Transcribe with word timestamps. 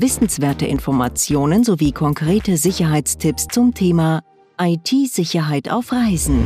Wissenswerte 0.00 0.64
Informationen 0.64 1.64
sowie 1.64 1.90
konkrete 1.90 2.56
Sicherheitstipps 2.56 3.48
zum 3.48 3.74
Thema 3.74 4.22
IT-Sicherheit 4.56 5.72
auf 5.72 5.90
Reisen. 5.90 6.38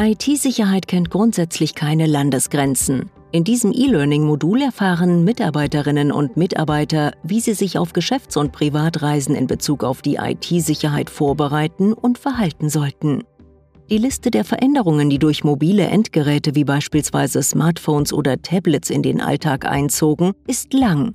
IT-Sicherheit 0.00 0.88
kennt 0.88 1.10
grundsätzlich 1.10 1.74
keine 1.74 2.06
Landesgrenzen. 2.06 3.10
In 3.30 3.44
diesem 3.44 3.72
E-Learning-Modul 3.72 4.62
erfahren 4.62 5.22
Mitarbeiterinnen 5.22 6.10
und 6.10 6.38
Mitarbeiter, 6.38 7.12
wie 7.22 7.40
sie 7.40 7.52
sich 7.52 7.76
auf 7.76 7.92
Geschäfts- 7.92 8.38
und 8.38 8.52
Privatreisen 8.52 9.34
in 9.34 9.46
Bezug 9.46 9.84
auf 9.84 10.00
die 10.00 10.16
IT-Sicherheit 10.16 11.10
vorbereiten 11.10 11.92
und 11.92 12.16
verhalten 12.16 12.70
sollten. 12.70 13.22
Die 13.90 13.98
Liste 13.98 14.30
der 14.30 14.44
Veränderungen, 14.44 15.10
die 15.10 15.18
durch 15.18 15.44
mobile 15.44 15.84
Endgeräte 15.84 16.54
wie 16.54 16.64
beispielsweise 16.64 17.42
Smartphones 17.42 18.14
oder 18.14 18.40
Tablets 18.40 18.88
in 18.88 19.02
den 19.02 19.20
Alltag 19.20 19.66
einzogen, 19.66 20.32
ist 20.46 20.72
lang. 20.72 21.14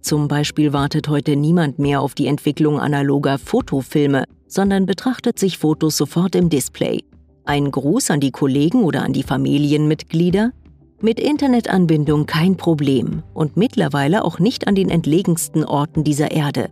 Zum 0.00 0.28
Beispiel 0.28 0.72
wartet 0.72 1.08
heute 1.08 1.36
niemand 1.36 1.78
mehr 1.78 2.00
auf 2.00 2.14
die 2.14 2.26
Entwicklung 2.26 2.80
analoger 2.80 3.38
Fotofilme, 3.38 4.24
sondern 4.46 4.86
betrachtet 4.86 5.38
sich 5.38 5.58
Fotos 5.58 5.96
sofort 5.96 6.34
im 6.34 6.48
Display. 6.48 7.04
Ein 7.44 7.70
Gruß 7.70 8.10
an 8.10 8.20
die 8.20 8.30
Kollegen 8.30 8.84
oder 8.84 9.02
an 9.02 9.12
die 9.12 9.22
Familienmitglieder, 9.22 10.52
mit 11.00 11.20
Internetanbindung 11.20 12.26
kein 12.26 12.56
Problem 12.56 13.22
und 13.32 13.56
mittlerweile 13.56 14.24
auch 14.24 14.38
nicht 14.38 14.66
an 14.66 14.74
den 14.74 14.90
entlegensten 14.90 15.64
Orten 15.64 16.02
dieser 16.02 16.32
Erde. 16.32 16.70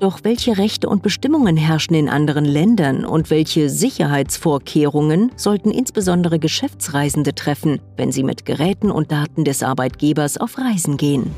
Doch 0.00 0.20
welche 0.22 0.58
Rechte 0.58 0.88
und 0.88 1.02
Bestimmungen 1.02 1.56
herrschen 1.56 1.94
in 1.94 2.08
anderen 2.08 2.44
Ländern 2.44 3.06
und 3.06 3.30
welche 3.30 3.70
Sicherheitsvorkehrungen 3.70 5.32
sollten 5.36 5.70
insbesondere 5.70 6.38
Geschäftsreisende 6.38 7.34
treffen, 7.34 7.80
wenn 7.96 8.12
sie 8.12 8.22
mit 8.22 8.44
Geräten 8.44 8.90
und 8.90 9.12
Daten 9.12 9.44
des 9.44 9.62
Arbeitgebers 9.62 10.36
auf 10.36 10.58
Reisen 10.58 10.96
gehen? 10.96 11.30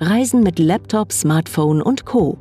Reisen 0.00 0.42
mit 0.42 0.58
Laptop, 0.58 1.12
Smartphone 1.12 1.80
und 1.82 2.04
Co. 2.04 2.38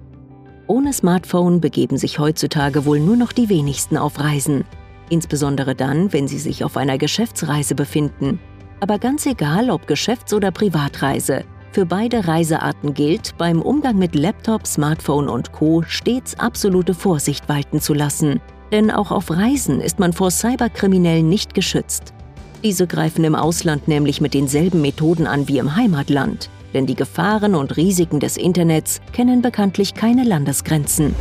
Ohne 0.68 0.94
Smartphone 0.94 1.62
begeben 1.62 1.98
sich 1.98 2.20
heutzutage 2.20 2.86
wohl 2.86 3.00
nur 3.00 3.16
noch 3.16 3.32
die 3.32 3.50
wenigsten 3.50 3.98
auf 3.98 4.20
Reisen. 4.20 4.66
Insbesondere 5.10 5.76
dann, 5.76 6.14
wenn 6.14 6.28
sie 6.28 6.40
sich 6.40 6.64
auf 6.64 6.78
einer 6.78 6.98
Geschäftsreise 6.98 7.76
befinden 7.76 8.40
aber 8.84 9.00
ganz 9.00 9.26
egal, 9.26 9.70
ob 9.70 9.88
Geschäfts- 9.88 10.34
oder 10.34 10.52
Privatreise, 10.52 11.46
für 11.72 11.86
beide 11.86 12.28
Reisearten 12.28 12.94
gilt, 12.94 13.34
beim 13.38 13.62
Umgang 13.62 13.98
mit 13.98 14.14
Laptop, 14.14 14.68
Smartphone 14.68 15.30
und 15.30 15.54
Co. 15.54 15.84
stets 15.88 16.38
absolute 16.38 16.94
Vorsicht 16.94 17.48
walten 17.48 17.80
zu 17.80 17.94
lassen. 17.94 18.42
Denn 18.74 18.92
auch 18.92 19.12
auf 19.12 19.32
Reisen 19.32 19.80
ist 19.80 20.00
man 20.00 20.12
vor 20.12 20.32
Cyberkriminellen 20.32 21.30
nicht 21.30 21.54
geschützt. 21.54 22.14
Diese 22.62 22.86
greifen 22.86 23.24
im 23.24 23.36
Ausland 23.36 23.88
nämlich 23.88 24.20
mit 24.20 24.34
denselben 24.34 24.82
Methoden 24.82 25.28
an 25.28 25.48
wie 25.48 25.60
im 25.60 25.78
Heimatland. 25.78 26.50
Denn 26.74 26.86
die 26.86 26.96
Gefahren 26.96 27.56
und 27.56 27.78
Risiken 27.78 28.20
des 28.20 28.38
Internets 28.38 29.02
kennen 29.12 29.42
bekanntlich 29.42 29.94
keine 29.94 30.24
Landesgrenzen. 30.24 31.16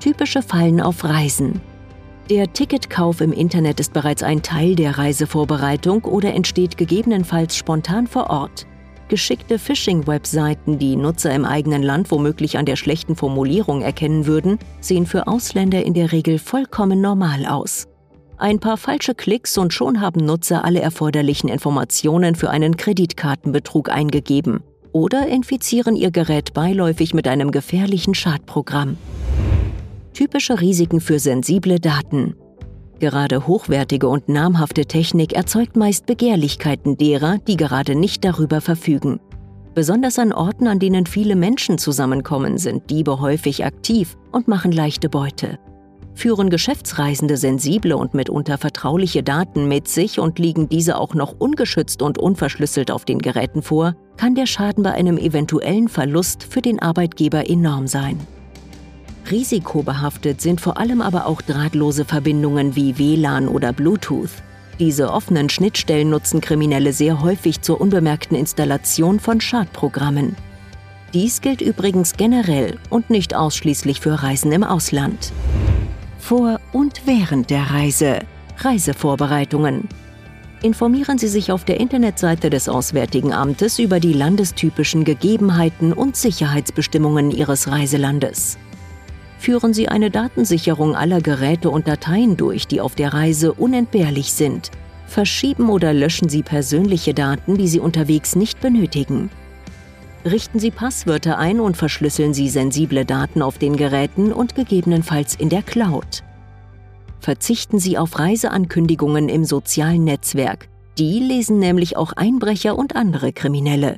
Typische 0.00 0.42
Fallen 0.42 0.80
auf 0.80 1.04
Reisen. 1.04 1.60
Der 2.30 2.52
Ticketkauf 2.52 3.20
im 3.20 3.32
Internet 3.32 3.80
ist 3.80 3.92
bereits 3.92 4.22
ein 4.22 4.42
Teil 4.42 4.74
der 4.74 4.96
Reisevorbereitung 4.96 6.04
oder 6.04 6.32
entsteht 6.34 6.76
gegebenenfalls 6.76 7.56
spontan 7.56 8.06
vor 8.06 8.30
Ort. 8.30 8.66
Geschickte 9.08 9.58
Phishing-Webseiten, 9.58 10.78
die 10.78 10.96
Nutzer 10.96 11.34
im 11.34 11.44
eigenen 11.44 11.82
Land 11.82 12.10
womöglich 12.10 12.56
an 12.56 12.64
der 12.64 12.76
schlechten 12.76 13.16
Formulierung 13.16 13.82
erkennen 13.82 14.26
würden, 14.26 14.58
sehen 14.80 15.04
für 15.04 15.26
Ausländer 15.26 15.84
in 15.84 15.92
der 15.92 16.12
Regel 16.12 16.38
vollkommen 16.38 17.00
normal 17.00 17.44
aus. 17.44 17.88
Ein 18.42 18.58
paar 18.58 18.76
falsche 18.76 19.14
Klicks 19.14 19.56
und 19.56 19.72
schon 19.72 20.00
haben 20.00 20.26
Nutzer 20.26 20.64
alle 20.64 20.80
erforderlichen 20.80 21.48
Informationen 21.48 22.34
für 22.34 22.50
einen 22.50 22.76
Kreditkartenbetrug 22.76 23.88
eingegeben 23.88 24.64
oder 24.90 25.28
infizieren 25.28 25.94
ihr 25.94 26.10
Gerät 26.10 26.52
beiläufig 26.52 27.14
mit 27.14 27.28
einem 27.28 27.52
gefährlichen 27.52 28.16
Schadprogramm. 28.16 28.96
Typische 30.12 30.60
Risiken 30.60 31.00
für 31.00 31.20
sensible 31.20 31.78
Daten. 31.78 32.34
Gerade 32.98 33.46
hochwertige 33.46 34.08
und 34.08 34.28
namhafte 34.28 34.86
Technik 34.86 35.34
erzeugt 35.34 35.76
meist 35.76 36.06
Begehrlichkeiten 36.06 36.96
derer, 36.96 37.38
die 37.38 37.56
gerade 37.56 37.94
nicht 37.94 38.24
darüber 38.24 38.60
verfügen. 38.60 39.20
Besonders 39.72 40.18
an 40.18 40.32
Orten, 40.32 40.66
an 40.66 40.80
denen 40.80 41.06
viele 41.06 41.36
Menschen 41.36 41.78
zusammenkommen, 41.78 42.58
sind 42.58 42.90
Diebe 42.90 43.20
häufig 43.20 43.64
aktiv 43.64 44.16
und 44.32 44.48
machen 44.48 44.72
leichte 44.72 45.08
Beute. 45.08 45.60
Führen 46.14 46.50
Geschäftsreisende 46.50 47.36
sensible 47.36 47.96
und 47.96 48.14
mitunter 48.14 48.58
vertrauliche 48.58 49.22
Daten 49.22 49.66
mit 49.66 49.88
sich 49.88 50.20
und 50.20 50.38
liegen 50.38 50.68
diese 50.68 50.98
auch 50.98 51.14
noch 51.14 51.34
ungeschützt 51.38 52.02
und 52.02 52.18
unverschlüsselt 52.18 52.90
auf 52.90 53.04
den 53.04 53.18
Geräten 53.18 53.62
vor, 53.62 53.96
kann 54.16 54.34
der 54.34 54.46
Schaden 54.46 54.82
bei 54.84 54.92
einem 54.92 55.16
eventuellen 55.16 55.88
Verlust 55.88 56.44
für 56.44 56.60
den 56.60 56.80
Arbeitgeber 56.80 57.48
enorm 57.48 57.86
sein. 57.86 58.20
Risikobehaftet 59.30 60.40
sind 60.40 60.60
vor 60.60 60.76
allem 60.76 61.00
aber 61.00 61.26
auch 61.26 61.42
drahtlose 61.42 62.04
Verbindungen 62.04 62.76
wie 62.76 62.98
WLAN 62.98 63.48
oder 63.48 63.72
Bluetooth. 63.72 64.30
Diese 64.78 65.10
offenen 65.10 65.48
Schnittstellen 65.48 66.10
nutzen 66.10 66.40
Kriminelle 66.40 66.92
sehr 66.92 67.22
häufig 67.22 67.62
zur 67.62 67.80
unbemerkten 67.80 68.36
Installation 68.36 69.20
von 69.20 69.40
Schadprogrammen. 69.40 70.36
Dies 71.14 71.40
gilt 71.40 71.60
übrigens 71.60 72.16
generell 72.16 72.78
und 72.90 73.10
nicht 73.10 73.34
ausschließlich 73.34 74.00
für 74.00 74.22
Reisen 74.22 74.50
im 74.50 74.64
Ausland. 74.64 75.32
Vor 76.22 76.60
und 76.72 77.02
während 77.04 77.50
der 77.50 77.70
Reise. 77.70 78.20
Reisevorbereitungen. 78.58 79.88
Informieren 80.62 81.18
Sie 81.18 81.28
sich 81.28 81.50
auf 81.52 81.64
der 81.64 81.80
Internetseite 81.80 82.48
des 82.48 82.68
Auswärtigen 82.68 83.32
Amtes 83.32 83.78
über 83.78 84.00
die 84.00 84.12
landestypischen 84.12 85.04
Gegebenheiten 85.04 85.92
und 85.92 86.16
Sicherheitsbestimmungen 86.16 87.30
Ihres 87.30 87.68
Reiselandes 87.68 88.56
führen 89.42 89.74
Sie 89.74 89.88
eine 89.88 90.10
Datensicherung 90.10 90.94
aller 90.94 91.20
Geräte 91.20 91.68
und 91.68 91.88
Dateien 91.88 92.36
durch, 92.36 92.68
die 92.68 92.80
auf 92.80 92.94
der 92.94 93.12
Reise 93.12 93.52
unentbehrlich 93.52 94.32
sind. 94.32 94.70
Verschieben 95.06 95.68
oder 95.68 95.92
löschen 95.92 96.28
Sie 96.28 96.42
persönliche 96.42 97.12
Daten, 97.12 97.58
die 97.58 97.66
Sie 97.66 97.80
unterwegs 97.80 98.36
nicht 98.36 98.60
benötigen. 98.60 99.30
Richten 100.24 100.58
Sie 100.58 100.70
Passwörter 100.70 101.38
ein 101.38 101.58
und 101.60 101.76
verschlüsseln 101.76 102.32
Sie 102.32 102.48
sensible 102.48 103.04
Daten 103.04 103.42
auf 103.42 103.58
den 103.58 103.76
Geräten 103.76 104.32
und 104.32 104.54
gegebenenfalls 104.54 105.34
in 105.34 105.48
der 105.48 105.62
Cloud. 105.62 106.22
Verzichten 107.20 107.78
Sie 107.78 107.98
auf 107.98 108.18
Reiseankündigungen 108.18 109.28
im 109.28 109.44
sozialen 109.44 110.04
Netzwerk. 110.04 110.68
Die 110.98 111.18
lesen 111.18 111.58
nämlich 111.58 111.96
auch 111.96 112.12
Einbrecher 112.12 112.78
und 112.78 112.94
andere 112.94 113.32
Kriminelle. 113.32 113.96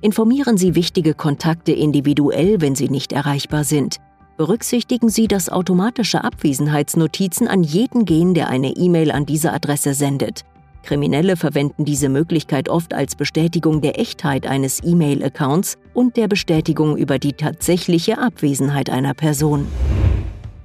Informieren 0.00 0.56
Sie 0.56 0.74
wichtige 0.74 1.14
Kontakte 1.14 1.72
individuell, 1.72 2.60
wenn 2.60 2.74
sie 2.74 2.88
nicht 2.88 3.12
erreichbar 3.12 3.64
sind 3.64 4.00
berücksichtigen 4.36 5.08
Sie, 5.08 5.28
dass 5.28 5.48
automatische 5.48 6.24
Abwesenheitsnotizen 6.24 7.48
an 7.48 7.62
jeden 7.62 8.04
gehen, 8.04 8.34
der 8.34 8.48
eine 8.48 8.70
E-Mail 8.70 9.10
an 9.10 9.26
diese 9.26 9.52
Adresse 9.52 9.94
sendet. 9.94 10.44
Kriminelle 10.84 11.36
verwenden 11.36 11.84
diese 11.84 12.08
Möglichkeit 12.08 12.68
oft 12.68 12.94
als 12.94 13.16
Bestätigung 13.16 13.80
der 13.80 13.98
Echtheit 13.98 14.46
eines 14.46 14.80
E-Mail-Accounts 14.84 15.78
und 15.92 16.16
der 16.16 16.28
Bestätigung 16.28 16.96
über 16.96 17.18
die 17.18 17.32
tatsächliche 17.32 18.18
Abwesenheit 18.18 18.90
einer 18.90 19.14
Person. 19.14 19.66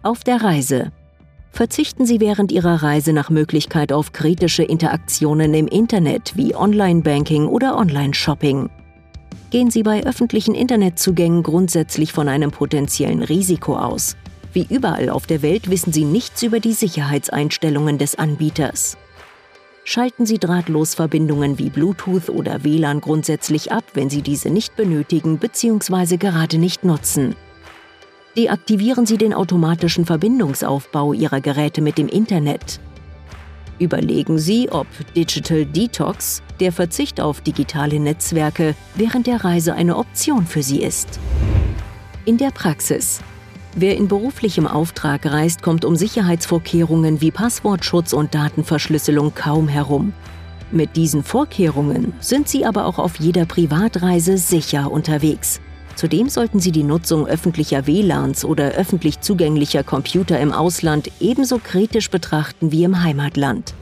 Auf 0.04 0.24
der 0.24 0.44
Reise. 0.44 0.92
Verzichten 1.51 2.06
Sie 2.06 2.19
während 2.19 2.51
Ihrer 2.51 2.83
Reise 2.83 3.12
nach 3.12 3.30
Möglichkeit 3.30 3.92
auf 3.92 4.13
kritische 4.13 4.63
Interaktionen 4.63 5.54
im 5.56 5.68
Internet 5.68 6.33
wie 6.36 6.56
Online-Banking 6.56 7.48
oder 7.48 7.77
Online-Shopping 7.77 8.69
gehen 9.50 9.72
sie 9.72 9.83
bei 9.83 10.04
öffentlichen 10.04 10.56
Internetzugängen 10.56 11.44
grundsätzlich 11.44 12.13
von 12.13 12.27
einem 12.27 12.51
potenziellen 12.51 13.24
Risiko 13.24 13.77
aus. 13.77 14.15
Wie 14.54 14.65
überall 14.69 15.10
auf 15.10 15.27
der 15.27 15.42
Welt 15.42 15.69
wissen 15.69 15.94
sie 15.94 16.06
nichts 16.06 16.42
über 16.44 16.60
die 16.60 16.74
Sicherheitseinstellungen 16.74 17.98
des 17.98 18.15
Anbieters. 18.15 18.98
Schalten 19.91 20.27
Sie 20.27 20.38
Drahtlosverbindungen 20.38 21.57
wie 21.57 21.71
Bluetooth 21.71 22.30
oder 22.30 22.63
WLAN 22.63 23.01
grundsätzlich 23.01 23.71
ab, 23.71 23.83
wenn 23.95 24.07
Sie 24.07 24.21
diese 24.21 24.51
nicht 24.51 24.75
benötigen 24.75 25.39
bzw. 25.39 26.18
gerade 26.18 26.59
nicht 26.59 26.83
nutzen. 26.83 27.36
Deaktivieren 28.38 29.07
Sie 29.07 29.18
den 29.18 29.33
automatischen 29.33 30.06
Verbindungsaufbau 30.06 31.13
Ihrer 31.13 31.41
Geräte 31.41 31.81
mit 31.81 31.97
dem 31.97 32.07
Internet. 32.07 32.80
Überlegen 33.80 34.38
Sie, 34.38 34.69
ob 34.71 34.86
Digital 35.15 35.65
Detox, 35.65 36.44
der 36.59 36.71
Verzicht 36.71 37.19
auf 37.19 37.41
digitale 37.41 38.00
Netzwerke, 38.00 38.75
während 38.94 39.25
der 39.25 39.44
Reise 39.44 39.74
eine 39.74 39.97
Option 39.97 40.45
für 40.45 40.62
Sie 40.62 40.83
ist. 40.83 41.19
in 42.25 42.38
der 42.38 42.51
Praxis. 42.51 43.21
Wer 43.75 43.98
in 43.98 44.07
beruflichem 44.07 44.66
Auftrag 44.66 45.25
reist, 45.25 45.62
kommt 45.62 45.86
um 45.86 45.95
Sicherheitsvorkehrungen 45.95 47.21
wie 47.21 47.31
Passwortschutz 47.31 48.13
und 48.13 48.33
Datenverschlüsselung 48.33 49.36
kaum 49.36 49.68
herum. 49.68 50.13
Mit 50.71 50.95
diesen 50.95 51.24
Vorkehrungen 51.24 52.13
sind 52.19 52.48
Sie 52.48 52.66
aber 52.66 52.86
auch 52.86 52.98
auf 52.98 53.19
jeder 53.19 53.45
Privatreise 53.45 54.38
sicher 54.38 54.92
unterwegs. 54.92 55.62
Zudem 55.95 56.30
sollten 56.30 56.60
Sie 56.60 56.71
die 56.71 56.83
Nutzung 56.83 57.27
öffentlicher 57.27 57.86
WLANs 57.86 58.44
oder 58.45 58.71
öffentlich 58.71 59.21
zugänglicher 59.21 59.83
Computer 59.83 60.39
im 60.39 60.51
Ausland 60.51 61.12
ebenso 61.19 61.60
kritisch 61.60 62.10
betrachten 62.10 62.72
wie 62.72 62.83
im 62.83 63.04
Heimatland. 63.04 63.74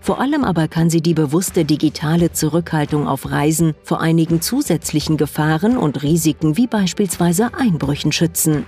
Vor 0.00 0.20
allem 0.20 0.44
aber 0.44 0.68
kann 0.68 0.88
sie 0.88 1.02
die 1.02 1.12
bewusste 1.12 1.64
digitale 1.64 2.32
Zurückhaltung 2.32 3.06
auf 3.06 3.30
Reisen 3.30 3.74
vor 3.82 4.00
einigen 4.00 4.40
zusätzlichen 4.40 5.16
Gefahren 5.16 5.76
und 5.76 6.02
Risiken 6.02 6.56
wie 6.56 6.66
beispielsweise 6.66 7.50
Einbrüchen 7.54 8.12
schützen. 8.12 8.64